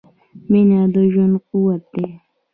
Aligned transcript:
•مینه 0.51 0.79
د 0.93 0.95
ژوند 1.11 1.35
قوت 1.47 1.81
دی. 1.93 2.05